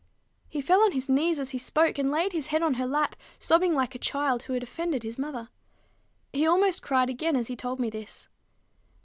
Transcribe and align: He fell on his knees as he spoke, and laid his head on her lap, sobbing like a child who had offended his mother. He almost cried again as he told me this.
He 0.49 0.61
fell 0.61 0.81
on 0.81 0.93
his 0.93 1.09
knees 1.09 1.39
as 1.39 1.51
he 1.51 1.59
spoke, 1.59 1.99
and 1.99 2.09
laid 2.09 2.31
his 2.33 2.47
head 2.47 2.63
on 2.63 2.73
her 2.73 2.87
lap, 2.87 3.15
sobbing 3.37 3.75
like 3.75 3.93
a 3.93 3.99
child 3.99 4.41
who 4.41 4.53
had 4.53 4.63
offended 4.63 5.03
his 5.03 5.19
mother. 5.19 5.49
He 6.33 6.47
almost 6.47 6.81
cried 6.81 7.11
again 7.11 7.35
as 7.35 7.49
he 7.49 7.55
told 7.55 7.79
me 7.79 7.91
this. 7.91 8.27